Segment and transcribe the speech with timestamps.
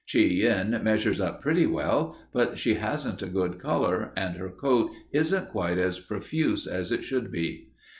[0.11, 4.89] Chi Yen measures up pretty well, but she hasn't a good color and her coat
[5.11, 7.69] isn't quite as profuse as it should be.